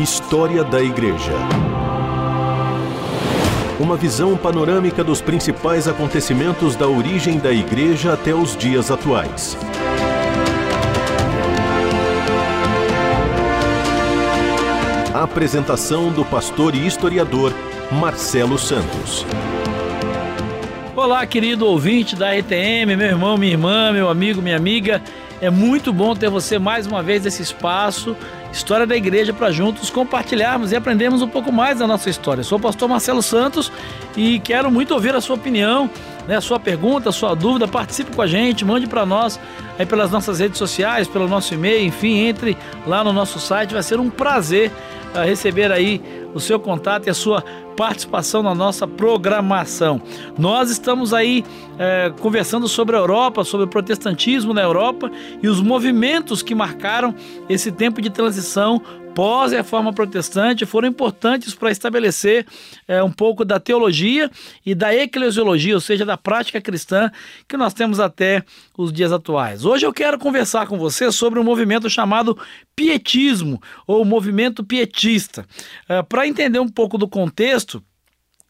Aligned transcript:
História 0.00 0.64
da 0.64 0.82
Igreja. 0.82 1.34
Uma 3.78 3.98
visão 3.98 4.34
panorâmica 4.34 5.04
dos 5.04 5.20
principais 5.20 5.86
acontecimentos 5.86 6.74
da 6.74 6.88
origem 6.88 7.38
da 7.38 7.52
Igreja 7.52 8.14
até 8.14 8.34
os 8.34 8.56
dias 8.56 8.90
atuais. 8.90 9.58
A 15.12 15.22
apresentação 15.22 16.10
do 16.10 16.24
pastor 16.24 16.74
e 16.74 16.86
historiador 16.86 17.52
Marcelo 17.92 18.58
Santos. 18.58 19.26
Olá, 20.96 21.26
querido 21.26 21.66
ouvinte 21.66 22.16
da 22.16 22.32
RTM, 22.32 22.96
meu 22.96 23.06
irmão, 23.06 23.36
minha 23.36 23.52
irmã, 23.52 23.92
meu 23.92 24.08
amigo, 24.08 24.40
minha 24.40 24.56
amiga. 24.56 25.02
É 25.42 25.48
muito 25.48 25.92
bom 25.92 26.14
ter 26.14 26.28
você 26.28 26.58
mais 26.58 26.86
uma 26.86 27.02
vez 27.02 27.24
nesse 27.24 27.42
espaço, 27.42 28.14
História 28.52 28.86
da 28.86 28.96
Igreja, 28.96 29.32
para 29.32 29.50
juntos 29.52 29.90
compartilharmos 29.90 30.72
e 30.72 30.76
aprendermos 30.76 31.22
um 31.22 31.28
pouco 31.28 31.52
mais 31.52 31.78
da 31.78 31.86
nossa 31.86 32.10
história. 32.10 32.42
sou 32.42 32.58
o 32.58 32.60
pastor 32.60 32.88
Marcelo 32.88 33.22
Santos 33.22 33.70
e 34.16 34.40
quero 34.40 34.70
muito 34.70 34.92
ouvir 34.92 35.14
a 35.14 35.20
sua 35.20 35.36
opinião, 35.36 35.88
né, 36.26 36.36
a 36.36 36.40
sua 36.40 36.58
pergunta, 36.58 37.10
a 37.10 37.12
sua 37.12 37.34
dúvida. 37.34 37.68
Participe 37.68 38.14
com 38.14 38.20
a 38.20 38.26
gente, 38.26 38.64
mande 38.64 38.88
para 38.88 39.06
nós 39.06 39.38
aí 39.78 39.86
pelas 39.86 40.10
nossas 40.10 40.40
redes 40.40 40.58
sociais, 40.58 41.06
pelo 41.06 41.28
nosso 41.28 41.54
e-mail, 41.54 41.84
enfim, 41.86 42.26
entre 42.26 42.56
lá 42.86 43.04
no 43.04 43.12
nosso 43.12 43.38
site. 43.38 43.72
Vai 43.72 43.84
ser 43.84 44.00
um 44.00 44.10
prazer 44.10 44.72
uh, 45.14 45.24
receber 45.24 45.70
aí 45.70 46.02
o 46.34 46.40
seu 46.40 46.58
contato 46.58 47.06
e 47.06 47.10
a 47.10 47.14
sua 47.14 47.44
participação 47.80 48.42
na 48.42 48.54
nossa 48.54 48.86
programação. 48.86 50.02
Nós 50.36 50.70
estamos 50.70 51.14
aí 51.14 51.42
é, 51.78 52.12
conversando 52.20 52.68
sobre 52.68 52.94
a 52.94 52.98
Europa, 52.98 53.42
sobre 53.42 53.64
o 53.64 53.68
protestantismo 53.70 54.52
na 54.52 54.60
Europa 54.60 55.10
e 55.42 55.48
os 55.48 55.62
movimentos 55.62 56.42
que 56.42 56.54
marcaram 56.54 57.14
esse 57.48 57.72
tempo 57.72 58.02
de 58.02 58.10
transição 58.10 58.82
pós-reforma 59.14 59.92
protestante 59.92 60.64
foram 60.64 60.88
importantes 60.88 61.54
para 61.54 61.70
estabelecer 61.70 62.46
é, 62.88 63.02
um 63.02 63.12
pouco 63.12 63.44
da 63.44 63.60
teologia 63.60 64.30
e 64.64 64.74
da 64.74 64.94
eclesiologia, 64.94 65.74
ou 65.74 65.80
seja, 65.80 66.06
da 66.06 66.16
prática 66.16 66.58
cristã 66.58 67.10
que 67.46 67.54
nós 67.54 67.74
temos 67.74 68.00
até 68.00 68.42
os 68.78 68.90
dias 68.90 69.12
atuais. 69.12 69.64
Hoje 69.64 69.84
eu 69.84 69.92
quero 69.92 70.18
conversar 70.18 70.66
com 70.66 70.78
você 70.78 71.12
sobre 71.12 71.38
um 71.38 71.44
movimento 71.44 71.90
chamado 71.90 72.38
pietismo 72.74 73.60
ou 73.86 74.04
movimento 74.06 74.64
pietista. 74.64 75.44
É, 75.86 76.02
para 76.02 76.26
entender 76.26 76.60
um 76.60 76.68
pouco 76.68 76.96
do 76.96 77.06
contexto, 77.06 77.69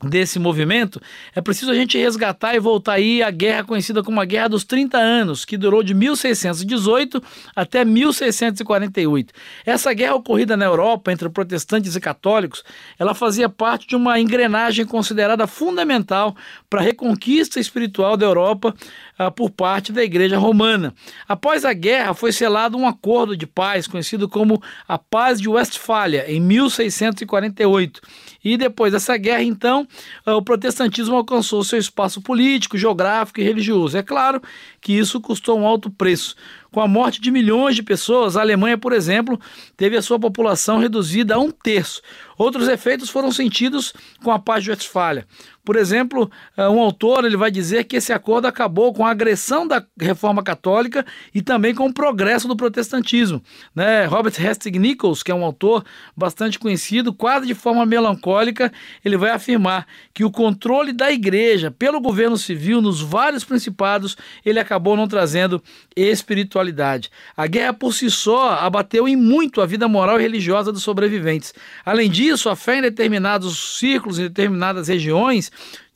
desse 0.02 0.38
movimento, 0.38 1.00
é 1.34 1.40
preciso 1.40 1.70
a 1.70 1.74
gente 1.74 1.98
resgatar 1.98 2.54
e 2.54 2.60
voltar 2.60 2.94
aí 2.94 3.22
à 3.22 3.30
guerra 3.30 3.64
conhecida 3.64 4.02
como 4.02 4.20
a 4.20 4.24
Guerra 4.24 4.48
dos 4.48 4.64
30 4.64 4.96
Anos, 4.96 5.44
que 5.44 5.58
durou 5.58 5.82
de 5.82 5.92
1618 5.92 7.22
até 7.54 7.84
1648. 7.84 9.32
Essa 9.66 9.92
guerra 9.92 10.14
ocorrida 10.14 10.56
na 10.56 10.64
Europa 10.64 11.12
entre 11.12 11.28
protestantes 11.28 11.94
e 11.96 12.00
católicos, 12.00 12.64
ela 12.98 13.14
fazia 13.14 13.48
parte 13.48 13.86
de 13.86 13.94
uma 13.94 14.18
engrenagem 14.18 14.86
considerada 14.86 15.46
fundamental 15.46 16.34
para 16.68 16.80
a 16.80 16.84
reconquista 16.84 17.60
espiritual 17.60 18.16
da 18.16 18.24
Europa 18.24 18.74
uh, 19.18 19.30
por 19.30 19.50
parte 19.50 19.92
da 19.92 20.02
Igreja 20.02 20.38
Romana. 20.38 20.94
Após 21.28 21.64
a 21.64 21.72
guerra, 21.74 22.14
foi 22.14 22.32
selado 22.32 22.78
um 22.78 22.86
acordo 22.86 23.36
de 23.36 23.46
paz 23.46 23.86
conhecido 23.86 24.28
como 24.28 24.62
a 24.88 24.96
Paz 24.96 25.40
de 25.40 25.48
Westfália, 25.48 26.24
em 26.30 26.40
1648. 26.40 28.00
E 28.42 28.56
depois 28.56 28.92
dessa 28.92 29.16
guerra, 29.16 29.42
então, 29.42 29.86
uh, 30.26 30.32
o 30.32 30.42
protestantismo 30.42 31.14
alcançou 31.14 31.62
seu 31.62 31.78
espaço 31.78 32.20
político, 32.20 32.78
geográfico 32.78 33.40
e 33.40 33.44
religioso. 33.44 33.96
É 33.96 34.02
claro 34.02 34.42
que 34.80 34.92
isso 34.92 35.20
custou 35.20 35.58
um 35.58 35.66
alto 35.66 35.90
preço. 35.90 36.34
Com 36.70 36.80
a 36.80 36.88
morte 36.88 37.20
de 37.20 37.30
milhões 37.30 37.74
de 37.74 37.82
pessoas, 37.82 38.36
a 38.36 38.40
Alemanha, 38.40 38.78
por 38.78 38.92
exemplo, 38.92 39.38
teve 39.76 39.96
a 39.96 40.02
sua 40.02 40.18
população 40.18 40.78
reduzida 40.78 41.34
a 41.34 41.38
um 41.38 41.50
terço. 41.50 42.00
Outros 42.38 42.68
efeitos 42.68 43.10
foram 43.10 43.32
sentidos 43.32 43.92
com 44.22 44.30
a 44.30 44.38
paz 44.38 44.64
de 44.64 44.70
Westfália. 44.70 45.26
Por 45.64 45.76
exemplo, 45.76 46.30
eh, 46.56 46.68
um 46.68 46.80
autor 46.80 47.24
ele 47.24 47.36
vai 47.36 47.50
dizer 47.50 47.84
que 47.84 47.96
esse 47.96 48.12
acordo 48.12 48.46
acabou 48.46 48.92
com 48.92 49.04
a 49.04 49.10
agressão 49.10 49.66
da 49.66 49.84
reforma 49.98 50.42
católica 50.42 51.04
e 51.34 51.42
também 51.42 51.74
com 51.74 51.86
o 51.86 51.92
progresso 51.92 52.48
do 52.48 52.56
protestantismo. 52.56 53.42
Né? 53.74 54.06
Robert 54.06 54.34
Hastings 54.38 54.80
Nichols, 54.80 55.22
que 55.22 55.30
é 55.30 55.34
um 55.34 55.44
autor 55.44 55.84
bastante 56.16 56.58
conhecido, 56.58 57.12
quase 57.12 57.46
de 57.46 57.54
forma 57.54 57.84
melancólica, 57.84 58.72
ele 59.04 59.16
vai 59.16 59.30
afirmar 59.30 59.86
que 60.14 60.24
o 60.24 60.30
controle 60.30 60.92
da 60.92 61.12
igreja 61.12 61.70
pelo 61.70 62.00
governo 62.00 62.36
civil 62.36 62.80
nos 62.80 63.00
vários 63.00 63.44
principados 63.44 64.16
ele 64.44 64.58
acabou 64.58 64.96
não 64.96 65.06
trazendo 65.06 65.62
espiritualidade. 65.94 67.10
A 67.36 67.46
guerra 67.46 67.72
por 67.72 67.92
si 67.92 68.10
só 68.10 68.52
abateu 68.52 69.06
em 69.06 69.16
muito 69.16 69.60
a 69.60 69.66
vida 69.66 69.86
moral 69.88 70.18
e 70.18 70.22
religiosa 70.22 70.72
dos 70.72 70.82
sobreviventes. 70.82 71.52
Além 71.84 72.10
disso, 72.10 72.48
a 72.48 72.56
fé 72.56 72.78
em 72.78 72.82
determinados 72.82 73.78
círculos, 73.78 74.18
em 74.18 74.22
determinadas 74.22 74.88
regiões, 74.88 75.50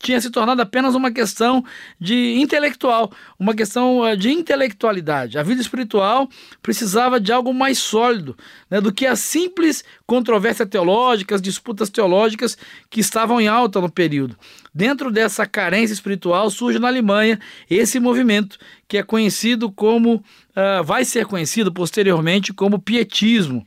tinha 0.04 0.20
se 0.20 0.30
tornado 0.30 0.60
apenas 0.60 0.94
uma 0.94 1.10
questão 1.10 1.64
de 1.98 2.34
intelectual, 2.38 3.10
uma 3.38 3.54
questão 3.54 4.06
eh, 4.06 4.14
de 4.14 4.30
intelectualidade. 4.30 5.38
A 5.38 5.42
vida 5.42 5.62
espiritual 5.62 6.28
precisava 6.62 7.18
de 7.18 7.32
algo 7.32 7.54
mais 7.54 7.78
sólido 7.78 8.36
né, 8.70 8.82
do 8.82 8.92
que 8.92 9.06
as 9.06 9.20
simples 9.20 9.82
controvérsias 10.06 10.68
teológicas, 10.68 11.40
disputas 11.40 11.88
teológicas 11.88 12.56
que 12.90 13.00
estavam 13.00 13.40
em 13.40 13.48
alta 13.48 13.80
no 13.80 13.90
período. 13.90 14.36
Dentro 14.74 15.10
dessa 15.10 15.46
carência 15.46 15.94
espiritual 15.94 16.50
surge 16.50 16.78
na 16.78 16.88
Alemanha 16.88 17.40
esse 17.70 17.98
movimento 17.98 18.58
que 18.86 18.98
é 18.98 19.02
conhecido 19.02 19.72
como, 19.72 20.16
uh, 20.16 20.84
vai 20.84 21.04
ser 21.04 21.24
conhecido 21.24 21.72
posteriormente 21.72 22.52
como 22.52 22.78
pietismo 22.78 23.66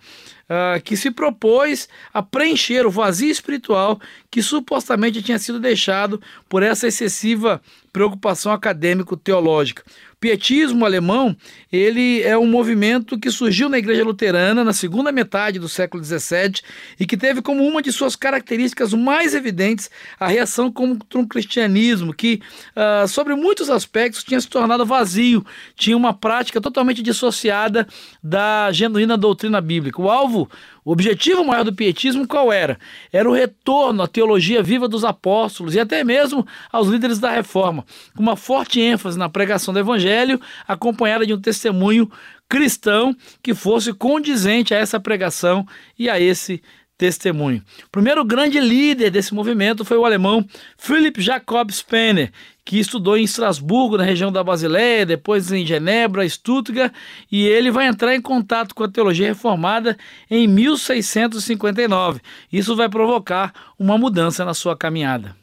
uh, 0.49 0.81
que 0.81 0.95
se 0.95 1.11
propôs 1.11 1.87
a 2.13 2.21
preencher 2.23 2.85
o 2.85 2.91
vazio 2.91 3.29
espiritual 3.29 3.99
que 4.29 4.41
supostamente 4.41 5.21
tinha 5.21 5.39
sido 5.39 5.59
deixado 5.59 6.21
por 6.49 6.63
essa 6.63 6.87
excessiva 6.87 7.61
preocupação 7.97 8.51
acadêmico-teológica. 8.51 9.83
O 10.13 10.19
pietismo 10.19 10.85
alemão 10.85 11.35
ele 11.71 12.21
é 12.21 12.37
um 12.37 12.45
movimento 12.45 13.19
que 13.19 13.31
surgiu 13.31 13.67
na 13.69 13.79
Igreja 13.79 14.03
Luterana 14.03 14.63
na 14.63 14.71
segunda 14.71 15.11
metade 15.11 15.57
do 15.57 15.67
século 15.67 16.03
XVII 16.03 16.61
e 16.99 17.07
que 17.07 17.17
teve 17.17 17.41
como 17.41 17.63
uma 17.63 17.81
de 17.81 17.91
suas 17.91 18.15
características 18.15 18.93
mais 18.93 19.33
evidentes 19.33 19.89
a 20.19 20.27
reação 20.27 20.71
contra 20.71 21.19
um 21.19 21.27
cristianismo 21.27 22.13
que, 22.13 22.39
uh, 22.75 23.07
sobre 23.07 23.33
muitos 23.33 23.67
aspectos, 23.67 24.23
tinha 24.23 24.39
se 24.39 24.47
tornado 24.47 24.85
vazio, 24.85 25.43
tinha 25.75 25.97
uma 25.97 26.13
prática 26.13 26.61
totalmente 26.61 27.01
dissociada 27.01 27.87
da 28.21 28.71
genuína 28.71 29.17
doutrina 29.17 29.59
bíblica. 29.59 29.99
O 29.99 30.09
alvo 30.09 30.47
o 30.87 30.91
objetivo 30.93 31.43
maior 31.43 31.65
do 31.65 31.75
pietismo 31.75 32.25
qual 32.25 32.49
era? 32.49 32.79
Era 33.11 33.29
o 33.29 33.33
retorno 33.33 34.01
à 34.01 34.07
teologia 34.07 34.63
viva 34.63 34.87
dos 34.87 35.03
apóstolos 35.03 35.75
e 35.75 35.79
até 35.81 36.01
mesmo 36.01 36.47
aos 36.71 36.87
líderes 36.87 37.19
da 37.19 37.29
reforma, 37.29 37.85
com 38.15 38.23
uma 38.23 38.37
forte 38.37 38.79
ênfase 38.79 39.19
na 39.19 39.27
pregação 39.27 39.73
do 39.73 39.81
evangelho, 39.81 40.39
acompanhada 40.65 41.25
de 41.25 41.33
um 41.33 41.41
testemunho 41.41 42.09
cristão 42.47 43.13
que 43.43 43.53
fosse 43.53 43.91
condizente 43.91 44.73
a 44.73 44.77
essa 44.77 44.97
pregação 44.97 45.67
e 45.99 46.09
a 46.09 46.21
esse 46.21 46.63
testemunho. 46.97 47.61
O 47.85 47.89
primeiro 47.91 48.23
grande 48.25 48.59
líder 48.59 49.11
desse 49.11 49.33
movimento 49.33 49.85
foi 49.85 49.97
o 49.97 50.05
alemão 50.05 50.45
Philipp 50.77 51.21
Jacob 51.21 51.69
Spener, 51.71 52.31
que 52.65 52.79
estudou 52.79 53.17
em 53.17 53.23
Estrasburgo, 53.23 53.97
na 53.97 54.03
região 54.03 54.31
da 54.31 54.43
Basileia, 54.43 55.05
depois 55.05 55.51
em 55.51 55.65
Genebra, 55.65 56.27
Stuttgart, 56.27 56.91
e 57.31 57.45
ele 57.45 57.71
vai 57.71 57.87
entrar 57.87 58.15
em 58.15 58.21
contato 58.21 58.75
com 58.75 58.83
a 58.83 58.89
teologia 58.89 59.27
reformada 59.27 59.97
em 60.29 60.47
1659. 60.47 62.19
Isso 62.51 62.75
vai 62.75 62.89
provocar 62.89 63.53
uma 63.79 63.97
mudança 63.97 64.43
na 64.43 64.53
sua 64.53 64.75
caminhada. 64.75 65.35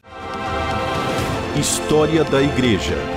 História 1.57 2.23
da 2.25 2.43
Igreja 2.43 3.15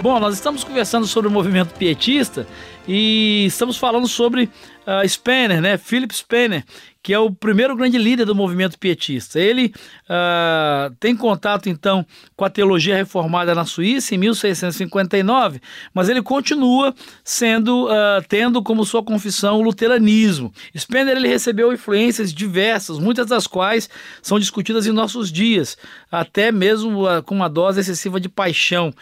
Bom, 0.00 0.20
nós 0.20 0.34
estamos 0.34 0.62
conversando 0.62 1.08
sobre 1.08 1.28
o 1.28 1.30
movimento 1.30 1.74
pietista 1.74 2.46
e 2.88 3.44
estamos 3.44 3.76
falando 3.76 4.08
sobre 4.08 4.44
uh, 4.44 5.06
Spener, 5.06 5.60
né? 5.60 5.76
Philip 5.76 6.14
Spener, 6.16 6.64
que 7.02 7.12
é 7.12 7.18
o 7.18 7.30
primeiro 7.30 7.76
grande 7.76 7.98
líder 7.98 8.24
do 8.24 8.34
movimento 8.34 8.78
pietista. 8.78 9.38
Ele 9.38 9.72
uh, 10.04 10.94
tem 10.98 11.14
contato 11.14 11.68
então 11.68 12.04
com 12.34 12.44
a 12.44 12.50
teologia 12.50 12.96
reformada 12.96 13.54
na 13.54 13.64
Suíça 13.66 14.14
em 14.14 14.18
1659, 14.18 15.60
mas 15.92 16.08
ele 16.08 16.22
continua 16.22 16.94
sendo 17.22 17.86
uh, 17.86 18.22
tendo 18.26 18.62
como 18.62 18.84
sua 18.84 19.02
confissão 19.02 19.58
o 19.58 19.62
luteranismo. 19.62 20.52
Spener 20.76 21.16
ele 21.16 21.28
recebeu 21.28 21.72
influências 21.72 22.32
diversas, 22.32 22.98
muitas 22.98 23.26
das 23.26 23.46
quais 23.46 23.88
são 24.22 24.38
discutidas 24.38 24.86
em 24.86 24.92
nossos 24.92 25.30
dias, 25.30 25.76
até 26.10 26.50
mesmo 26.50 27.06
uh, 27.06 27.22
com 27.22 27.34
uma 27.34 27.48
dose 27.48 27.80
excessiva 27.80 28.18
de 28.18 28.28
paixão. 28.28 28.92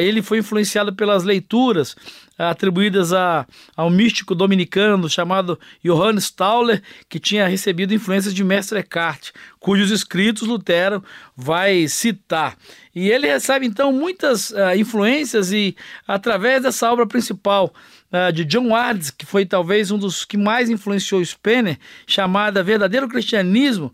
ele 0.00 0.22
foi 0.22 0.38
influenciado 0.38 0.94
pelas 0.94 1.24
leituras 1.24 1.94
atribuídas 2.38 3.12
a, 3.12 3.46
ao 3.76 3.90
místico 3.90 4.34
dominicano 4.34 5.08
chamado 5.08 5.58
Johannes 5.84 6.30
Tauler, 6.30 6.82
que 7.08 7.18
tinha 7.18 7.46
recebido 7.46 7.94
influências 7.94 8.34
de 8.34 8.42
Mestre 8.42 8.78
Eckhart, 8.78 9.30
cujos 9.58 9.90
escritos 9.90 10.46
Lutero 10.46 11.02
vai 11.36 11.86
citar. 11.88 12.56
E 12.94 13.10
ele 13.10 13.26
recebe 13.26 13.66
então 13.66 13.92
muitas 13.92 14.50
uh, 14.50 14.74
influências 14.76 15.52
e 15.52 15.76
através 16.06 16.62
dessa 16.62 16.92
obra 16.92 17.06
principal 17.06 17.72
uh, 18.12 18.32
de 18.32 18.44
John 18.44 18.68
Wards, 18.68 19.10
que 19.10 19.24
foi 19.24 19.46
talvez 19.46 19.90
um 19.90 19.98
dos 19.98 20.24
que 20.24 20.36
mais 20.36 20.68
influenciou 20.68 21.24
Spener, 21.24 21.78
chamada 22.06 22.62
Verdadeiro 22.62 23.08
Cristianismo, 23.08 23.86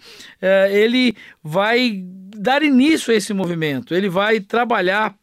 uh, 0.43 0.73
ele 0.73 1.17
vai 1.43 2.03
dar 2.37 2.63
início 2.63 3.13
a 3.13 3.17
esse 3.17 3.33
movimento. 3.33 3.95
Ele 3.95 4.09
vai 4.09 4.41
trabalhar 4.41 5.15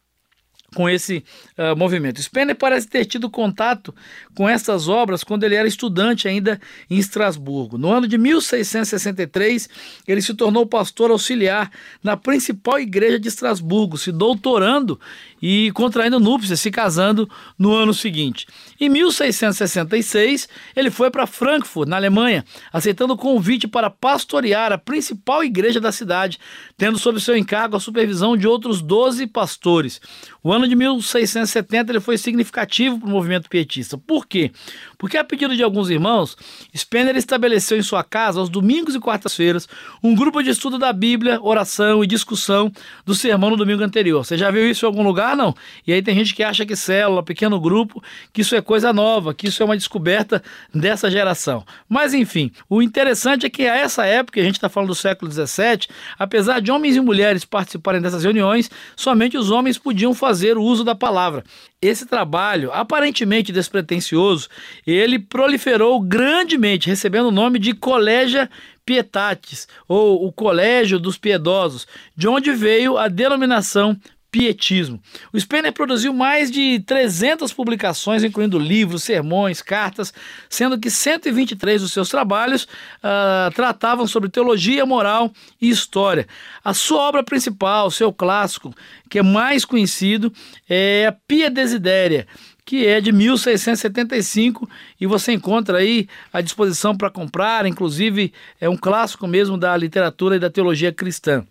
com 0.76 0.90
esse 0.90 1.24
uh, 1.56 1.74
movimento. 1.74 2.20
Spener 2.20 2.54
parece 2.54 2.86
ter 2.86 3.06
tido 3.06 3.30
contato 3.30 3.94
com 4.34 4.46
essas 4.46 4.88
obras 4.88 5.24
quando 5.24 5.42
ele 5.42 5.54
era 5.54 5.66
estudante 5.66 6.28
ainda 6.28 6.60
em 6.90 6.98
Estrasburgo. 6.98 7.78
No 7.78 7.90
ano 7.90 8.06
de 8.06 8.18
1663, 8.18 9.70
ele 10.06 10.20
se 10.20 10.34
tornou 10.34 10.66
pastor 10.66 11.10
auxiliar 11.10 11.70
na 12.04 12.14
principal 12.14 12.78
igreja 12.78 13.18
de 13.18 13.26
Estrasburgo, 13.26 13.96
se 13.96 14.12
doutorando 14.12 15.00
e 15.40 15.72
contraindo 15.72 16.20
núpcias, 16.20 16.60
se 16.60 16.70
casando 16.70 17.26
no 17.58 17.74
ano 17.74 17.94
seguinte. 17.94 18.46
Em 18.78 18.90
1666, 18.90 20.46
ele 20.76 20.90
foi 20.90 21.10
para 21.10 21.26
Frankfurt, 21.26 21.88
na 21.88 21.96
Alemanha, 21.96 22.44
aceitando 22.70 23.14
o 23.14 23.16
convite 23.16 23.66
para 23.66 23.88
pastorear 23.88 24.72
a 24.72 24.78
principal 24.78 25.42
igreja 25.42 25.80
da 25.80 25.90
cidade, 25.90 26.38
tendo 26.76 26.98
sob 26.98 27.18
seu 27.18 27.34
encargo 27.34 27.76
a 27.76 27.80
supervisão 27.80 28.36
de 28.36 28.46
outros 28.46 28.82
12 28.82 29.26
pastores. 29.28 30.02
O 30.42 30.52
ano 30.52 30.65
de 30.66 30.74
1670 30.74 31.92
ele 31.92 32.00
foi 32.00 32.18
significativo 32.18 32.98
para 32.98 33.08
o 33.08 33.10
movimento 33.10 33.48
pietista. 33.48 33.96
Por 33.98 34.26
quê? 34.26 34.50
Porque, 34.98 35.16
a 35.16 35.24
pedido 35.24 35.56
de 35.56 35.62
alguns 35.62 35.90
irmãos, 35.90 36.36
Spener 36.74 37.16
estabeleceu 37.16 37.76
em 37.78 37.82
sua 37.82 38.02
casa, 38.02 38.40
aos 38.40 38.48
domingos 38.48 38.94
e 38.94 39.00
quartas-feiras, 39.00 39.68
um 40.02 40.14
grupo 40.14 40.42
de 40.42 40.50
estudo 40.50 40.78
da 40.78 40.92
Bíblia, 40.92 41.38
oração 41.42 42.02
e 42.02 42.06
discussão 42.06 42.72
do 43.04 43.14
sermão 43.14 43.50
no 43.50 43.56
domingo 43.56 43.82
anterior. 43.82 44.24
Você 44.24 44.38
já 44.38 44.50
viu 44.50 44.68
isso 44.70 44.84
em 44.84 44.88
algum 44.88 45.02
lugar? 45.02 45.36
Não. 45.36 45.54
E 45.86 45.92
aí 45.92 46.02
tem 46.02 46.14
gente 46.14 46.34
que 46.34 46.42
acha 46.42 46.64
que 46.64 46.74
célula, 46.74 47.22
pequeno 47.22 47.60
grupo, 47.60 48.02
que 48.32 48.40
isso 48.40 48.54
é 48.54 48.60
coisa 48.60 48.92
nova, 48.92 49.34
que 49.34 49.48
isso 49.48 49.62
é 49.62 49.66
uma 49.66 49.76
descoberta 49.76 50.42
dessa 50.74 51.10
geração. 51.10 51.64
Mas, 51.88 52.14
enfim, 52.14 52.50
o 52.68 52.80
interessante 52.82 53.46
é 53.46 53.50
que 53.50 53.66
a 53.66 53.76
essa 53.76 54.06
época, 54.06 54.40
a 54.40 54.44
gente 54.44 54.54
está 54.54 54.68
falando 54.68 54.88
do 54.88 54.94
século 54.94 55.30
XVII, 55.30 55.88
apesar 56.18 56.60
de 56.60 56.70
homens 56.70 56.96
e 56.96 57.00
mulheres 57.00 57.44
participarem 57.44 58.00
dessas 58.00 58.22
reuniões, 58.22 58.70
somente 58.94 59.36
os 59.36 59.50
homens 59.50 59.78
podiam 59.78 60.14
fazer 60.14 60.45
o 60.54 60.62
uso 60.62 60.84
da 60.84 60.94
palavra. 60.94 61.42
Esse 61.80 62.06
trabalho, 62.06 62.70
aparentemente 62.72 63.52
despretensioso, 63.52 64.48
ele 64.86 65.18
proliferou 65.18 66.00
grandemente, 66.00 66.88
recebendo 66.88 67.28
o 67.28 67.32
nome 67.32 67.58
de 67.58 67.74
Collegia 67.74 68.50
Pietatis, 68.84 69.66
ou 69.88 70.26
o 70.26 70.32
Colégio 70.32 70.98
dos 71.00 71.18
Piedosos, 71.18 71.86
de 72.14 72.28
onde 72.28 72.52
veio 72.52 72.96
a 72.96 73.08
denominação 73.08 73.98
pietismo. 74.36 75.00
O 75.32 75.40
Spener 75.40 75.72
produziu 75.72 76.12
mais 76.12 76.50
de 76.50 76.78
300 76.80 77.54
publicações, 77.54 78.22
incluindo 78.22 78.58
livros, 78.58 79.02
sermões, 79.02 79.62
cartas, 79.62 80.12
sendo 80.50 80.78
que 80.78 80.90
123 80.90 81.80
dos 81.80 81.90
seus 81.90 82.10
trabalhos 82.10 82.64
uh, 82.64 83.50
tratavam 83.54 84.06
sobre 84.06 84.28
teologia, 84.28 84.84
moral 84.84 85.32
e 85.58 85.70
história. 85.70 86.28
A 86.62 86.74
sua 86.74 87.00
obra 87.00 87.22
principal, 87.22 87.90
seu 87.90 88.12
clássico, 88.12 88.74
que 89.08 89.20
é 89.20 89.22
mais 89.22 89.64
conhecido, 89.64 90.30
é 90.68 91.06
a 91.06 91.12
Pia 91.12 91.48
Desidéria, 91.48 92.26
que 92.62 92.86
é 92.86 93.00
de 93.00 93.12
1675 93.12 94.68
e 95.00 95.06
você 95.06 95.32
encontra 95.32 95.78
aí 95.78 96.06
à 96.30 96.42
disposição 96.42 96.94
para 96.94 97.08
comprar, 97.08 97.64
inclusive 97.64 98.34
é 98.60 98.68
um 98.68 98.76
clássico 98.76 99.26
mesmo 99.26 99.56
da 99.56 99.74
literatura 99.74 100.36
e 100.36 100.38
da 100.38 100.50
teologia 100.50 100.92
cristã. 100.92 101.42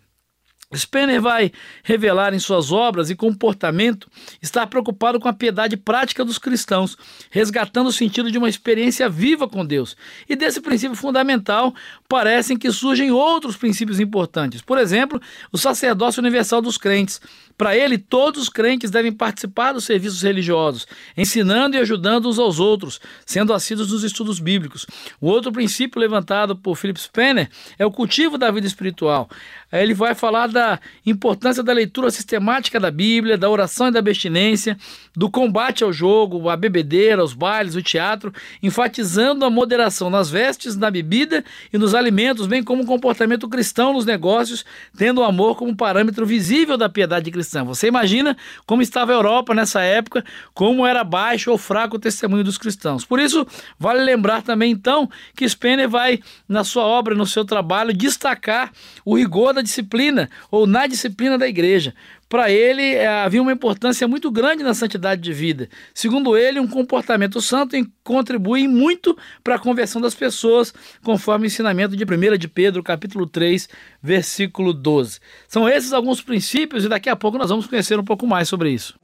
Spener 0.78 1.22
vai 1.22 1.52
revelar 1.84 2.34
em 2.34 2.40
suas 2.40 2.72
obras 2.72 3.10
e 3.10 3.16
comportamento 3.16 4.10
estar 4.42 4.68
preocupado 4.68 5.20
com 5.20 5.28
a 5.28 5.34
piedade 5.34 5.78
prática 5.78 6.26
dos 6.26 6.38
cristãos, 6.38 6.98
resgatando 7.30 7.88
o 7.88 7.94
sentido 7.94 8.32
de 8.32 8.38
uma 8.38 8.50
experiência 8.50 9.10
viva 9.10 9.48
com 9.48 9.66
Deus. 9.66 9.96
E 10.28 10.36
desse 10.36 10.62
princípio 10.62 10.96
fundamental 10.96 11.74
parecem 12.08 12.58
que 12.58 12.72
surgem 12.72 13.12
outros 13.12 13.56
princípios 13.56 14.00
importantes. 14.00 14.62
Por 14.62 14.78
exemplo, 14.78 15.22
o 15.52 15.58
sacerdócio 15.58 16.22
universal 16.22 16.62
dos 16.62 16.78
crentes. 16.78 17.22
Para 17.58 17.76
ele, 17.76 17.98
todos 17.98 18.42
os 18.42 18.50
crentes 18.50 18.92
devem 18.92 19.14
participar 19.14 19.72
dos 19.72 19.86
serviços 19.86 20.22
religiosos, 20.22 20.86
ensinando 21.16 21.78
e 21.78 21.80
ajudando 21.80 22.28
uns 22.28 22.38
aos 22.38 22.60
outros, 22.60 23.00
sendo 23.26 23.54
assíduos 23.54 23.92
nos 23.92 24.04
estudos 24.04 24.40
bíblicos. 24.40 24.86
O 25.22 25.28
outro 25.28 25.52
princípio 25.52 26.00
levantado 26.00 26.56
por 26.56 26.76
Philip 26.76 27.00
Spener 27.00 27.50
é 27.80 27.86
o 27.86 27.92
cultivo 27.92 28.38
da 28.38 28.52
vida 28.52 28.68
espiritual. 28.68 29.30
Ele 29.72 29.94
vai 29.94 30.14
falar 30.14 30.48
da 30.48 30.65
importância 31.06 31.64
da 31.64 31.74
leitura 31.74 32.10
sistemática 32.10 32.80
da 32.80 32.92
Bíblia, 32.92 33.38
da 33.38 33.50
oração 33.50 33.88
e 33.88 33.92
da 33.92 34.00
abstinência, 34.00 34.78
do 35.16 35.30
combate 35.30 35.84
ao 35.84 35.94
jogo, 35.94 36.50
à 36.50 36.58
bebedeira, 36.58 37.22
aos 37.22 37.34
bailes, 37.34 37.76
o 37.76 37.82
teatro, 37.82 38.34
enfatizando 38.62 39.46
a 39.46 39.50
moderação 39.50 40.10
nas 40.10 40.30
vestes, 40.30 40.76
na 40.76 40.92
bebida 40.92 41.44
e 41.72 41.78
nos 41.78 41.96
alimentos, 41.96 42.48
bem 42.48 42.64
como 42.64 42.84
o 42.84 42.86
comportamento 42.86 43.48
cristão 43.48 43.94
nos 43.94 44.06
negócios, 44.06 44.66
tendo 44.98 45.22
o 45.22 45.24
amor 45.24 45.56
como 45.56 45.76
parâmetro 45.76 46.26
visível 46.26 46.78
da 46.78 46.90
piedade 46.90 47.32
cristã. 47.32 47.64
Você 47.64 47.88
imagina 47.88 48.36
como 48.66 48.82
estava 48.82 49.12
a 49.12 49.16
Europa 49.16 49.54
nessa 49.54 49.82
época, 49.82 50.24
como 50.54 50.86
era 50.86 51.04
baixo 51.04 51.52
ou 51.52 51.58
fraco 51.58 51.96
o 51.98 52.00
testemunho 52.00 52.44
dos 52.44 52.58
cristãos. 52.58 53.06
Por 53.06 53.20
isso, 53.20 53.46
vale 53.80 54.04
lembrar 54.04 54.42
também 54.42 54.72
então 54.72 55.10
que 55.36 55.48
Spener 55.48 55.90
vai, 55.90 56.20
na 56.48 56.64
sua 56.64 56.84
obra, 56.84 57.16
no 57.16 57.26
seu 57.26 57.46
trabalho, 57.46 57.94
destacar 57.94 58.72
o 59.04 59.18
rigor 59.18 59.54
da 59.54 59.62
disciplina 59.62 60.30
ou 60.56 60.66
na 60.66 60.88
disciplina 60.88 61.38
da 61.38 61.48
igreja. 61.48 61.94
Para 62.30 62.50
ele 62.50 62.82
é, 62.82 63.08
havia 63.08 63.42
uma 63.42 63.52
importância 63.52 64.08
muito 64.08 64.32
grande 64.32 64.64
na 64.64 64.74
santidade 64.74 65.22
de 65.22 65.34
vida. 65.34 65.68
Segundo 65.94 66.38
ele, 66.38 66.62
um 66.62 66.68
comportamento 66.68 67.42
santo 67.42 67.76
contribui 68.04 68.66
muito 68.66 69.18
para 69.44 69.56
a 69.56 69.60
conversão 69.60 70.02
das 70.02 70.16
pessoas, 70.16 70.74
conforme 71.04 71.46
o 71.46 71.48
ensinamento 71.48 71.96
de 71.96 72.06
1 72.06 72.38
de 72.38 72.48
Pedro, 72.48 72.82
capítulo 72.82 73.28
3, 73.28 73.68
versículo 74.02 74.74
12. 74.74 75.20
São 75.46 75.68
esses 75.68 75.92
alguns 75.92 76.22
princípios 76.22 76.86
e 76.86 76.90
daqui 76.90 77.10
a 77.10 77.18
pouco 77.18 77.38
nós 77.38 77.50
vamos 77.50 77.68
conhecer 77.68 78.00
um 78.00 78.04
pouco 78.04 78.26
mais 78.26 78.48
sobre 78.48 78.72
isso. 78.72 78.98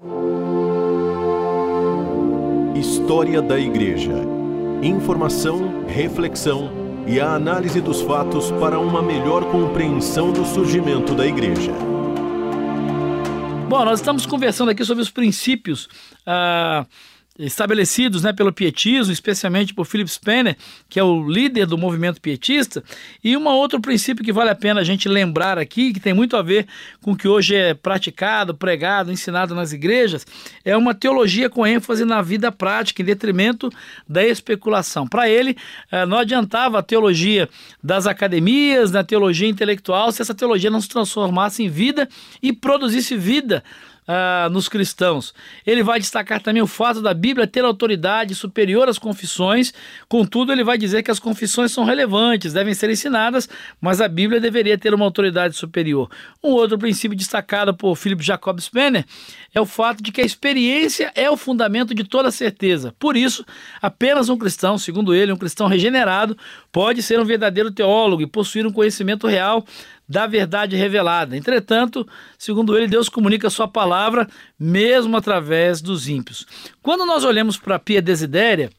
História 2.80 3.42
da 3.42 3.59
Igreja. 3.59 4.13
Informação, 4.81 5.86
reflexão 5.86 6.81
e 7.07 7.19
a 7.19 7.33
análise 7.33 7.81
dos 7.81 8.01
fatos 8.01 8.51
para 8.51 8.80
uma 8.80 9.01
melhor 9.01 9.45
compreensão 9.51 10.31
do 10.31 10.45
surgimento 10.45 11.13
da 11.13 11.25
Igreja. 11.25 11.71
Bom, 13.68 13.85
nós 13.85 13.99
estamos 13.99 14.25
conversando 14.25 14.69
aqui 14.69 14.83
sobre 14.83 15.02
os 15.02 15.09
princípios 15.09 15.87
ah, 16.25 16.85
estabelecidos 17.40 18.23
né, 18.23 18.33
pelo 18.33 18.52
pietismo, 18.52 19.11
especialmente 19.11 19.73
por 19.73 19.85
Philip 19.85 20.09
Spener, 20.09 20.57
que 20.90 21.00
é 21.00 21.04
o 21.04 21.28
líder 21.28 21.66
do 21.66 21.78
movimento 21.78 22.19
pietista, 22.19 22.83
e 23.23 23.35
um 23.38 23.47
outro 23.47 23.80
princípio 23.80 24.23
que 24.23 24.33
vale 24.33 24.50
a 24.50 24.56
pena 24.56 24.81
a 24.81 24.83
gente 24.83 25.07
lembrar 25.07 25.57
aqui, 25.57 25.94
que 25.94 26.00
tem 26.00 26.14
muito 26.14 26.35
a 26.35 26.42
ver 26.42 26.68
com 27.02 27.11
o 27.11 27.16
que 27.16 27.28
hoje 27.28 27.56
é 27.56 27.73
praticado, 27.73 28.54
pregado, 28.54 29.11
ensinado 29.11 29.56
nas 29.56 29.71
igrejas, 29.71 30.26
é 30.66 30.76
uma 30.76 30.94
teologia 30.94 31.50
com 31.50 31.66
ênfase 31.66 32.04
na 32.04 32.21
vida 32.21 32.52
prática, 32.52 33.02
em 33.02 33.06
detrimento 33.06 33.69
da 34.07 34.23
especulação. 34.23 35.07
Para 35.07 35.30
ele, 35.30 35.56
eh, 35.92 36.06
não 36.06 36.18
adiantava 36.18 36.80
a 36.80 36.83
teologia 36.83 37.50
das 37.81 38.07
academias, 38.07 38.92
na 38.92 39.04
teologia 39.04 39.47
intelectual, 39.47 40.11
se 40.11 40.21
essa 40.21 40.35
teologia 40.35 40.69
não 40.69 40.81
se 40.81 40.90
transformasse 40.90 41.64
em 41.64 41.69
vida 41.69 42.07
e 42.42 42.52
produzisse 42.52 43.16
vida 43.16 43.64
ah, 44.13 44.49
nos 44.51 44.68
cristãos. 44.68 45.33
Ele 45.65 45.81
vai 45.81 45.97
destacar 45.97 46.41
também 46.41 46.61
o 46.61 46.68
fato 46.68 47.01
da 47.01 47.13
Bíblia 47.13 47.47
ter 47.47 47.63
autoridade 47.63 48.35
superior 48.35 48.89
às 48.89 48.99
confissões, 48.99 49.73
contudo, 50.09 50.51
ele 50.51 50.65
vai 50.65 50.77
dizer 50.77 51.01
que 51.01 51.09
as 51.09 51.18
confissões 51.18 51.71
são 51.71 51.85
relevantes, 51.85 52.51
devem 52.51 52.73
ser 52.73 52.89
ensinadas, 52.89 53.47
mas 53.80 54.01
a 54.01 54.09
Bíblia 54.09 54.41
deveria 54.41 54.77
ter 54.77 54.94
uma 54.94 55.06
autoridade 55.06 55.56
superior. 55.56 56.09
Um 56.44 56.49
outro 56.49 56.77
princípio 56.77 57.18
destacado 57.18 57.73
por 57.73 57.95
Philip 57.95 58.21
Jacob 58.21 58.59
Spener 58.59 59.06
é 59.56 59.61
o 59.61 59.65
fato 59.65 60.03
de 60.03 60.11
que 60.11 60.19
a 60.19 60.25
experiência 60.25 61.09
é 61.15 61.30
o 61.30 61.37
fundamento 61.37 61.95
de 61.95 62.03
toda 62.03 62.31
certeza. 62.31 62.94
Por 62.99 63.15
isso, 63.15 63.45
apenas 63.81 64.27
um 64.27 64.37
cristão, 64.37 64.77
segundo 64.77 65.15
ele, 65.15 65.31
um 65.31 65.37
cristão 65.37 65.68
regenerado, 65.68 66.37
pode 66.69 67.01
ser 67.01 67.18
um 67.18 67.25
verdadeiro 67.25 67.71
teólogo 67.71 68.21
e 68.21 68.27
possuir 68.27 68.68
um 68.68 68.73
conhecimento 68.73 69.25
real 69.25 69.65
da 70.11 70.27
verdade 70.27 70.75
revelada. 70.75 71.37
Entretanto, 71.37 72.06
segundo 72.37 72.77
ele, 72.77 72.87
Deus 72.87 73.07
comunica 73.07 73.47
a 73.47 73.51
sua 73.51 73.68
palavra 73.68 74.27
mesmo 74.59 75.15
através 75.15 75.81
dos 75.81 76.09
ímpios. 76.09 76.45
Quando 76.81 77.06
nós 77.06 77.23
olhamos 77.23 77.57
para 77.57 77.80
Pia 77.80 78.01
Desidéria, 78.01 78.69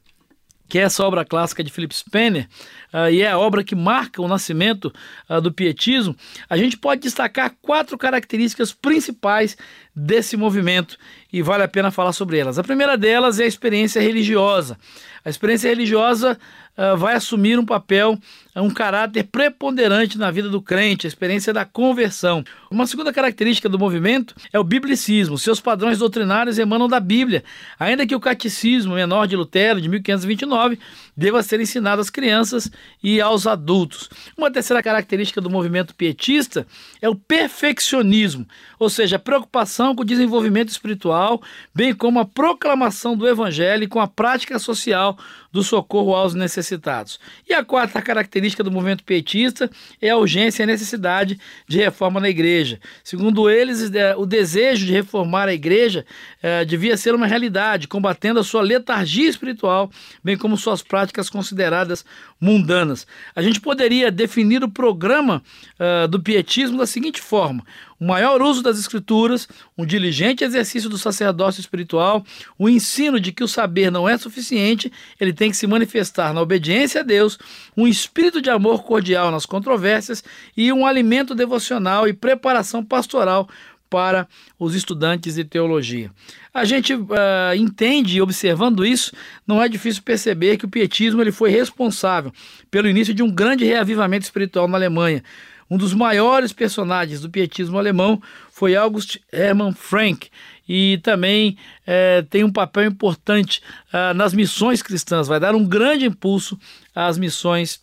que 0.69 0.79
é 0.79 0.83
essa 0.83 1.05
obra 1.05 1.25
clássica 1.25 1.63
de 1.63 1.71
Philip 1.71 1.95
Spener, 1.95 2.49
uh, 2.95 3.11
e 3.11 3.21
é 3.21 3.31
a 3.31 3.39
obra 3.39 3.63
que 3.65 3.75
marca 3.75 4.23
o 4.23 4.29
nascimento 4.29 4.93
uh, 5.29 5.41
do 5.41 5.53
pietismo, 5.53 6.17
a 6.49 6.57
gente 6.57 6.79
pode 6.79 7.03
destacar 7.03 7.55
quatro 7.61 7.99
características 7.99 8.73
principais 8.73 9.57
desse 9.95 10.37
movimento 10.37 10.97
e 11.33 11.43
vale 11.43 11.63
a 11.63 11.69
pena 11.69 11.91
falar 11.91 12.13
sobre 12.13 12.39
elas. 12.39 12.59
A 12.59 12.63
primeira 12.63 12.97
delas 12.97 13.41
é 13.41 13.45
a 13.45 13.47
experiência 13.47 14.01
religiosa. 14.01 14.79
A 15.25 15.31
experiência 15.31 15.69
religiosa 15.69 16.39
uh, 16.77 16.97
vai 16.97 17.15
assumir 17.15 17.59
um 17.59 17.65
papel, 17.65 18.19
um 18.57 18.71
caráter 18.71 19.25
preponderante 19.25 20.19
na 20.19 20.31
vida 20.31 20.49
do 20.49 20.61
crente, 20.61 21.07
a 21.07 21.09
experiência 21.09 21.53
da 21.53 21.65
conversão. 21.65 22.43
Uma 22.71 22.87
segunda 22.87 23.13
característica 23.13 23.69
do 23.69 23.79
movimento 23.79 24.35
é 24.53 24.59
o 24.59 24.65
biblicismo. 24.65 25.39
Seus 25.39 25.61
padrões 25.61 25.99
doutrinários 25.99 26.59
emanam 26.59 26.89
da 26.89 26.99
Bíblia, 26.99 27.45
ainda 27.79 28.07
que 28.07 28.15
o 28.15 28.21
catecismo 28.21 28.95
menor 28.95 29.27
de 29.27 29.37
Lutero, 29.37 29.81
de 29.81 29.89
1529, 29.89 30.79
deva 31.17 31.43
ser 31.43 31.61
ensinado 31.61 32.01
às 32.01 32.11
crianças 32.11 32.71
e 33.03 33.21
aos 33.21 33.47
adultos. 33.47 34.11
Uma 34.37 34.51
terceira 34.51 34.83
característica 34.83 35.41
do 35.41 35.49
movimento 35.49 35.95
pietista 35.95 36.67
é 37.01 37.09
o 37.09 37.15
perfeccionismo, 37.15 38.47
ou 38.79 38.91
seja, 38.91 39.17
a 39.17 39.21
preocupação 39.21 39.82
com 39.95 40.03
o 40.03 40.07
desenvolvimento 40.07 40.69
espiritual, 40.69 41.43
bem 41.75 41.93
como 41.93 42.21
a 42.21 42.25
proclamação 42.25 43.17
do 43.17 43.29
evangelho 43.29 43.89
com 43.89 44.01
a 44.01 44.07
prática 44.07 44.59
social 44.59 45.19
do 45.53 45.63
socorro 45.63 46.15
aos 46.15 46.33
necessitados. 46.33 47.19
E 47.49 47.53
a 47.53 47.65
quarta 47.65 48.01
característica 48.01 48.63
do 48.63 48.71
movimento 48.71 49.05
pietista 49.05 49.71
é 50.01 50.11
a 50.11 50.17
urgência 50.17 50.63
e 50.63 50.65
a 50.65 50.67
necessidade 50.67 51.39
de 51.69 51.79
reforma 51.79 52.21
na 52.21 52.29
igreja. 52.29 52.81
Segundo 53.05 53.51
eles, 53.51 53.93
é, 53.95 54.17
o 54.17 54.25
desejo 54.25 54.87
de 54.87 54.93
reformar 54.93 55.49
a 55.49 55.53
igreja 55.53 56.07
eh, 56.43 56.65
devia 56.65 56.97
ser 56.97 57.15
uma 57.15 57.27
realidade, 57.27 57.87
combatendo 57.87 58.41
a 58.41 58.45
sua 58.45 58.63
letargia 58.63 59.29
espiritual, 59.29 59.91
bem 60.23 60.37
como 60.37 60.57
suas 60.57 60.83
práticas 60.83 61.29
consideradas 61.29 62.05
mundanas. 62.41 63.07
A 63.35 63.41
gente 63.41 63.61
poderia 63.61 64.11
definir 64.11 64.65
o 64.65 64.69
programa 64.69 65.41
uh, 65.79 66.09
do 66.09 66.21
pietismo 66.21 66.79
da 66.79 66.87
seguinte 66.87 67.21
forma: 67.21 67.65
o 68.03 68.05
maior 68.05 68.43
uso 68.43 68.65
das 68.65 68.81
escrituras, 68.81 69.47
um 69.79 69.87
diligente 69.87 70.43
exercício 70.43 70.91
do 70.91 70.99
sacerdócio 70.99 71.61
espiritual, 71.61 72.25
o 72.59 72.69
ensino 72.69 73.21
de 73.21 73.31
que 73.31 73.45
o 73.45 73.49
saber 73.49 73.93
não 73.93 74.09
é 74.09 74.19
suficiente, 74.19 74.93
ele 75.21 75.33
tem 75.33 75.53
que 75.53 75.57
se 75.57 75.69
manifestar 75.69 76.35
na 76.35 76.41
obediência 76.41 77.03
a 77.03 77.05
Deus, 77.05 77.39
um 77.77 77.87
espírito 77.87 78.43
de 78.43 78.51
amor 78.51 78.83
cordial 78.83 79.31
nas 79.31 79.47
controvérsias 79.47 80.25
e 80.57 80.73
um 80.73 80.85
alimento 80.85 81.33
devocional 81.33 82.09
e 82.09 82.13
preparação 82.13 82.85
pastoral 82.85 83.49
para 83.89 84.27
os 84.59 84.75
estudantes 84.75 85.37
de 85.37 85.45
teologia. 85.45 86.11
A 86.53 86.65
gente 86.65 86.95
uh, 86.95 87.07
entende, 87.55 88.21
observando 88.21 88.85
isso, 88.85 89.13
não 89.47 89.63
é 89.63 89.69
difícil 89.69 90.03
perceber 90.03 90.57
que 90.57 90.65
o 90.65 90.69
pietismo 90.69 91.21
ele 91.21 91.31
foi 91.31 91.51
responsável 91.51 92.33
pelo 92.69 92.89
início 92.89 93.15
de 93.15 93.23
um 93.23 93.31
grande 93.31 93.65
reavivamento 93.65 94.25
espiritual 94.25 94.67
na 94.67 94.77
Alemanha. 94.77 95.23
Um 95.73 95.79
dos 95.79 95.95
maiores 95.95 96.53
personagens 96.53 97.23
do 97.23 97.31
pietismo 97.31 97.79
alemão 97.79 98.21
foi 98.51 98.77
August 98.77 99.17
Hermann 99.33 99.73
Frank 99.73 100.29
e 100.69 101.01
também 101.03 101.57
é, 101.87 102.21
tem 102.29 102.45
um 102.45 102.53
papel 102.53 102.85
importante 102.85 103.63
uh, 103.89 104.13
nas 104.13 104.35
missões 104.35 104.83
cristãs, 104.83 105.29
vai 105.29 105.41
dar 105.41 105.55
um 105.55 105.65
grande 105.65 106.05
impulso 106.05 106.61
às 106.95 107.17
missões 107.17 107.81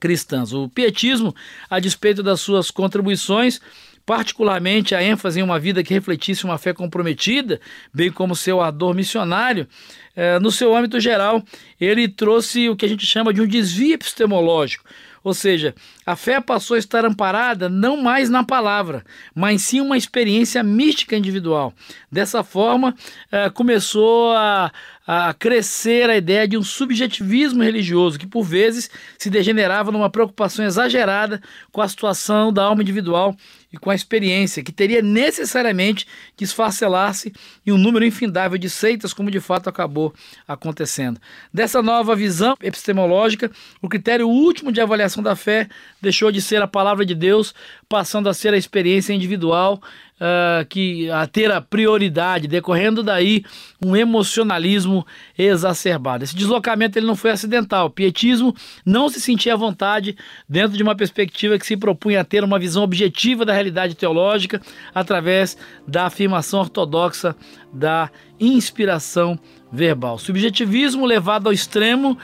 cristãs. 0.00 0.54
O 0.54 0.66
pietismo, 0.70 1.36
a 1.68 1.78
despeito 1.78 2.22
das 2.22 2.40
suas 2.40 2.70
contribuições, 2.70 3.60
particularmente 4.06 4.94
a 4.94 5.02
ênfase 5.02 5.40
em 5.40 5.42
uma 5.42 5.58
vida 5.58 5.84
que 5.84 5.92
refletisse 5.92 6.46
uma 6.46 6.56
fé 6.56 6.72
comprometida, 6.72 7.60
bem 7.92 8.10
como 8.10 8.34
seu 8.34 8.62
ardor 8.62 8.94
missionário, 8.94 9.68
é, 10.16 10.38
no 10.38 10.50
seu 10.50 10.74
âmbito 10.74 10.98
geral, 10.98 11.44
ele 11.78 12.08
trouxe 12.08 12.70
o 12.70 12.74
que 12.74 12.86
a 12.86 12.88
gente 12.88 13.04
chama 13.04 13.30
de 13.34 13.42
um 13.42 13.46
desvio 13.46 13.92
epistemológico. 13.92 14.84
Ou 15.22 15.34
seja, 15.34 15.74
a 16.10 16.16
fé 16.16 16.40
passou 16.40 16.74
a 16.74 16.78
estar 16.78 17.04
amparada 17.04 17.68
não 17.68 17.96
mais 17.96 18.28
na 18.28 18.42
palavra, 18.42 19.04
mas 19.34 19.62
sim 19.62 19.80
uma 19.80 19.96
experiência 19.96 20.62
mística 20.62 21.16
individual. 21.16 21.72
Dessa 22.10 22.42
forma, 22.42 22.94
eh, 23.30 23.48
começou 23.50 24.32
a, 24.32 24.72
a 25.06 25.34
crescer 25.34 26.08
a 26.10 26.16
ideia 26.16 26.46
de 26.46 26.56
um 26.56 26.62
subjetivismo 26.62 27.62
religioso, 27.62 28.18
que 28.18 28.26
por 28.26 28.42
vezes 28.42 28.90
se 29.18 29.30
degenerava 29.30 29.90
numa 29.90 30.10
preocupação 30.10 30.64
exagerada 30.64 31.40
com 31.72 31.80
a 31.80 31.88
situação 31.88 32.52
da 32.52 32.64
alma 32.64 32.82
individual 32.82 33.36
e 33.72 33.76
com 33.76 33.90
a 33.90 33.94
experiência, 33.94 34.62
que 34.62 34.72
teria 34.72 35.00
necessariamente 35.00 36.06
que 36.36 36.44
esfacelar-se 36.44 37.32
em 37.66 37.72
um 37.72 37.78
número 37.78 38.04
infindável 38.04 38.58
de 38.58 38.68
seitas, 38.68 39.12
como 39.12 39.30
de 39.30 39.40
fato 39.40 39.68
acabou 39.68 40.12
acontecendo. 40.46 41.20
Dessa 41.52 41.80
nova 41.80 42.16
visão 42.16 42.54
epistemológica, 42.60 43.50
o 43.80 43.88
critério 43.88 44.28
último 44.28 44.72
de 44.72 44.80
avaliação 44.80 45.22
da 45.22 45.36
fé 45.36 45.68
deixou 46.00 46.30
de 46.32 46.40
ser 46.40 46.62
a 46.62 46.66
palavra 46.66 47.04
de 47.04 47.14
Deus, 47.14 47.54
passando 47.88 48.28
a 48.28 48.34
ser 48.34 48.54
a 48.54 48.56
experiência 48.56 49.12
individual 49.12 49.80
uh, 50.20 50.64
que 50.66 51.10
a 51.10 51.26
ter 51.26 51.50
a 51.50 51.60
prioridade, 51.60 52.46
decorrendo 52.46 53.02
daí 53.02 53.44
um 53.84 53.96
emocionalismo 53.96 55.06
exacerbado. 55.38 56.24
Esse 56.24 56.36
deslocamento 56.36 56.98
ele 56.98 57.06
não 57.06 57.16
foi 57.16 57.30
acidental. 57.30 57.86
O 57.86 57.90
pietismo 57.90 58.54
não 58.84 59.08
se 59.08 59.20
sentia 59.20 59.54
à 59.54 59.56
vontade 59.56 60.16
dentro 60.48 60.76
de 60.76 60.82
uma 60.82 60.94
perspectiva 60.94 61.58
que 61.58 61.66
se 61.66 61.76
propunha 61.76 62.20
a 62.20 62.24
ter 62.24 62.44
uma 62.44 62.58
visão 62.58 62.82
objetiva 62.82 63.44
da 63.44 63.52
realidade 63.52 63.94
teológica 63.94 64.60
através 64.94 65.56
da 65.86 66.06
afirmação 66.06 66.60
ortodoxa 66.60 67.34
da 67.72 68.10
inspiração 68.38 69.38
verbal. 69.72 70.18
Subjetivismo 70.18 71.06
levado 71.06 71.46
ao 71.46 71.52
extremo 71.52 72.18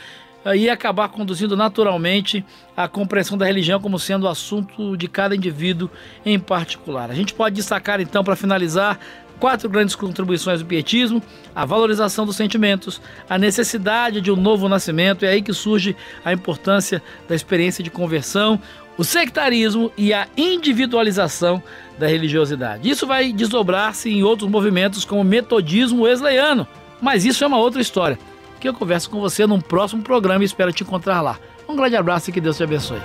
ia 0.55 0.73
acabar 0.73 1.09
conduzindo 1.09 1.57
naturalmente 1.57 2.45
a 2.77 2.87
compreensão 2.87 3.37
da 3.37 3.47
religião 3.47 3.81
como 3.81 3.99
sendo 3.99 4.25
o 4.25 4.29
assunto 4.29 4.97
de 4.97 5.09
cada 5.09 5.35
indivíduo 5.35 5.91
em 6.25 6.39
particular. 6.39 7.11
A 7.11 7.15
gente 7.15 7.35
pode 7.35 7.57
destacar 7.57 8.01
então, 8.01 8.23
para 8.23 8.37
finalizar, 8.37 8.99
quatro 9.41 9.69
grandes 9.69 9.95
contribuições 9.95 10.61
do 10.61 10.67
pietismo: 10.67 11.23
a 11.55 11.65
valorização 11.65 12.27
dos 12.27 12.37
sentimentos, 12.37 13.01
a 13.29 13.39
necessidade 13.39 14.21
de 14.21 14.31
um 14.31 14.37
novo 14.37 14.69
nascimento, 14.69 15.25
é 15.25 15.29
aí 15.29 15.43
que 15.43 15.53
surge 15.53 15.97
a 16.25 16.33
importância 16.33 17.03
da 17.29 17.35
experiência 17.35 17.83
de 17.83 17.91
conversão, 17.91 18.61
o 18.97 19.05
sectarismo 19.05 19.91
e 19.97 20.13
a 20.13 20.29
individualização 20.37 21.63
da 21.99 22.07
religiosidade. 22.07 22.89
Isso 22.89 23.07
vai 23.07 23.33
desdobrar-se 23.33 24.11
em 24.11 24.23
outros 24.23 24.51
movimentos 24.51 25.05
como 25.05 25.21
o 25.21 25.25
metodismo 25.25 26.03
wesleyano, 26.03 26.67
mas 27.01 27.25
isso 27.25 27.43
é 27.43 27.47
uma 27.47 27.59
outra 27.59 27.81
história 27.81 28.19
que 28.67 28.71
eu 28.71 28.75
converso 28.75 29.09
com 29.11 29.21
você 29.21 29.47
num 29.47 29.61
próximo 29.61 30.03
programa 30.03 30.43
e 30.43 30.47
espero 30.47 30.73
te 30.73 30.83
encontrar 30.83 31.21
lá. 31.21 31.39
Um 31.69 31.77
grande 31.77 31.97
abraço 31.97 32.31
e 32.31 32.33
que 32.33 32.41
Deus 32.41 32.57
te 32.57 32.65
abençoe. 32.65 33.01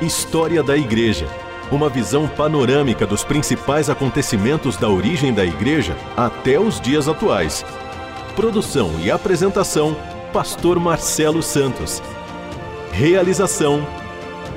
História 0.00 0.62
da 0.62 0.76
Igreja. 0.76 1.26
Uma 1.70 1.88
visão 1.88 2.26
panorâmica 2.26 3.06
dos 3.06 3.22
principais 3.22 3.88
acontecimentos 3.88 4.76
da 4.76 4.88
origem 4.88 5.32
da 5.32 5.44
Igreja 5.44 5.96
até 6.16 6.58
os 6.58 6.80
dias 6.80 7.06
atuais. 7.06 7.64
Produção 8.34 8.90
e 9.00 9.10
apresentação: 9.10 9.96
Pastor 10.32 10.80
Marcelo 10.80 11.42
Santos. 11.42 12.02
Realização: 12.92 13.86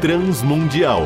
Transmundial. 0.01 1.05